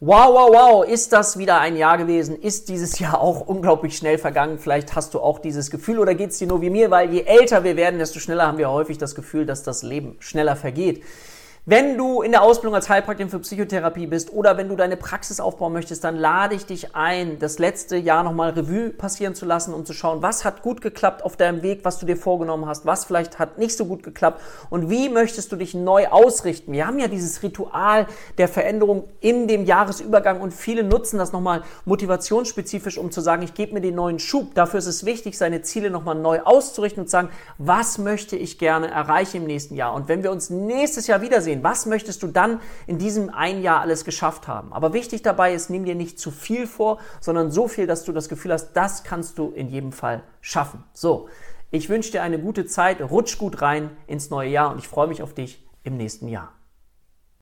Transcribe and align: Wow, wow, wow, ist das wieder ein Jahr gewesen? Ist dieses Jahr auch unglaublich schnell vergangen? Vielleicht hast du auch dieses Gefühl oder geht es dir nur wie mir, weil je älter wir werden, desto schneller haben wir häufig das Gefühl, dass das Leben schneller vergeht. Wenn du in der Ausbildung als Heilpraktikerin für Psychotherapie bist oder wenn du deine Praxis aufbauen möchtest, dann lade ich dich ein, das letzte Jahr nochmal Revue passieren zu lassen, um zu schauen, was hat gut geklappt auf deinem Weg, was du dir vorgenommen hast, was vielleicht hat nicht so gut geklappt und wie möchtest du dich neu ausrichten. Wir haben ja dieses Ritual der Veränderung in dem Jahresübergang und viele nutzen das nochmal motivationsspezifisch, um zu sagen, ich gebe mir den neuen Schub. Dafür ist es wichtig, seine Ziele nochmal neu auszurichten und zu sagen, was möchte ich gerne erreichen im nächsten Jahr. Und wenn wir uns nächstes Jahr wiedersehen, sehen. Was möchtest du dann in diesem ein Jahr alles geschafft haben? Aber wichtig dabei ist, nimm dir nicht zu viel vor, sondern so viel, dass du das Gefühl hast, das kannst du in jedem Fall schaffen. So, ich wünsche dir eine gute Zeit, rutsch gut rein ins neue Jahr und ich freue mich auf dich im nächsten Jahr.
Wow, 0.00 0.32
wow, 0.32 0.48
wow, 0.52 0.84
ist 0.88 1.12
das 1.12 1.38
wieder 1.38 1.58
ein 1.58 1.76
Jahr 1.76 1.98
gewesen? 1.98 2.40
Ist 2.40 2.68
dieses 2.68 3.00
Jahr 3.00 3.20
auch 3.20 3.40
unglaublich 3.40 3.96
schnell 3.96 4.16
vergangen? 4.16 4.60
Vielleicht 4.60 4.94
hast 4.94 5.12
du 5.12 5.18
auch 5.18 5.40
dieses 5.40 5.72
Gefühl 5.72 5.98
oder 5.98 6.14
geht 6.14 6.30
es 6.30 6.38
dir 6.38 6.46
nur 6.46 6.62
wie 6.62 6.70
mir, 6.70 6.92
weil 6.92 7.12
je 7.12 7.22
älter 7.22 7.64
wir 7.64 7.74
werden, 7.74 7.98
desto 7.98 8.20
schneller 8.20 8.46
haben 8.46 8.58
wir 8.58 8.70
häufig 8.70 8.98
das 8.98 9.16
Gefühl, 9.16 9.44
dass 9.44 9.64
das 9.64 9.82
Leben 9.82 10.14
schneller 10.20 10.54
vergeht. 10.54 11.02
Wenn 11.70 11.98
du 11.98 12.22
in 12.22 12.30
der 12.30 12.40
Ausbildung 12.40 12.76
als 12.76 12.88
Heilpraktikerin 12.88 13.28
für 13.28 13.40
Psychotherapie 13.40 14.06
bist 14.06 14.32
oder 14.32 14.56
wenn 14.56 14.70
du 14.70 14.74
deine 14.74 14.96
Praxis 14.96 15.38
aufbauen 15.38 15.74
möchtest, 15.74 16.02
dann 16.02 16.16
lade 16.16 16.54
ich 16.54 16.64
dich 16.64 16.96
ein, 16.96 17.38
das 17.40 17.58
letzte 17.58 17.98
Jahr 17.98 18.22
nochmal 18.22 18.52
Revue 18.52 18.88
passieren 18.88 19.34
zu 19.34 19.44
lassen, 19.44 19.74
um 19.74 19.84
zu 19.84 19.92
schauen, 19.92 20.22
was 20.22 20.46
hat 20.46 20.62
gut 20.62 20.80
geklappt 20.80 21.22
auf 21.22 21.36
deinem 21.36 21.62
Weg, 21.62 21.80
was 21.82 21.98
du 21.98 22.06
dir 22.06 22.16
vorgenommen 22.16 22.64
hast, 22.64 22.86
was 22.86 23.04
vielleicht 23.04 23.38
hat 23.38 23.58
nicht 23.58 23.76
so 23.76 23.84
gut 23.84 24.02
geklappt 24.02 24.40
und 24.70 24.88
wie 24.88 25.10
möchtest 25.10 25.52
du 25.52 25.56
dich 25.56 25.74
neu 25.74 26.08
ausrichten. 26.08 26.72
Wir 26.72 26.86
haben 26.86 26.98
ja 26.98 27.06
dieses 27.06 27.42
Ritual 27.42 28.06
der 28.38 28.48
Veränderung 28.48 29.04
in 29.20 29.46
dem 29.46 29.66
Jahresübergang 29.66 30.40
und 30.40 30.54
viele 30.54 30.84
nutzen 30.84 31.18
das 31.18 31.32
nochmal 31.32 31.64
motivationsspezifisch, 31.84 32.96
um 32.96 33.10
zu 33.10 33.20
sagen, 33.20 33.42
ich 33.42 33.52
gebe 33.52 33.74
mir 33.74 33.82
den 33.82 33.94
neuen 33.94 34.20
Schub. 34.20 34.54
Dafür 34.54 34.78
ist 34.78 34.86
es 34.86 35.04
wichtig, 35.04 35.36
seine 35.36 35.60
Ziele 35.60 35.90
nochmal 35.90 36.14
neu 36.14 36.40
auszurichten 36.40 37.02
und 37.02 37.08
zu 37.08 37.12
sagen, 37.12 37.28
was 37.58 37.98
möchte 37.98 38.36
ich 38.36 38.58
gerne 38.58 38.90
erreichen 38.90 39.42
im 39.42 39.44
nächsten 39.44 39.74
Jahr. 39.74 39.92
Und 39.92 40.08
wenn 40.08 40.22
wir 40.22 40.32
uns 40.32 40.48
nächstes 40.48 41.06
Jahr 41.08 41.20
wiedersehen, 41.20 41.57
sehen. 41.58 41.64
Was 41.64 41.86
möchtest 41.86 42.22
du 42.22 42.28
dann 42.28 42.60
in 42.86 42.98
diesem 42.98 43.30
ein 43.30 43.62
Jahr 43.62 43.80
alles 43.80 44.04
geschafft 44.04 44.48
haben? 44.48 44.72
Aber 44.72 44.92
wichtig 44.92 45.22
dabei 45.22 45.54
ist, 45.54 45.70
nimm 45.70 45.84
dir 45.84 45.94
nicht 45.94 46.18
zu 46.18 46.30
viel 46.30 46.66
vor, 46.66 46.98
sondern 47.20 47.50
so 47.50 47.68
viel, 47.68 47.86
dass 47.86 48.04
du 48.04 48.12
das 48.12 48.28
Gefühl 48.28 48.52
hast, 48.52 48.72
das 48.72 49.04
kannst 49.04 49.38
du 49.38 49.50
in 49.50 49.68
jedem 49.68 49.92
Fall 49.92 50.22
schaffen. 50.40 50.84
So, 50.92 51.28
ich 51.70 51.88
wünsche 51.88 52.12
dir 52.12 52.22
eine 52.22 52.38
gute 52.38 52.66
Zeit, 52.66 53.00
rutsch 53.00 53.38
gut 53.38 53.60
rein 53.60 53.90
ins 54.06 54.30
neue 54.30 54.50
Jahr 54.50 54.72
und 54.72 54.78
ich 54.78 54.88
freue 54.88 55.08
mich 55.08 55.22
auf 55.22 55.34
dich 55.34 55.64
im 55.84 55.96
nächsten 55.96 56.28
Jahr. 56.28 56.57